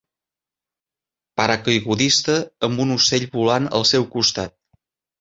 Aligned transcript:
Paracaigudista 1.41 2.39
amb 2.71 2.85
un 2.87 2.97
ocell 2.99 3.29
volant 3.39 3.73
al 3.81 3.89
seu 3.95 4.13
costat 4.19 4.61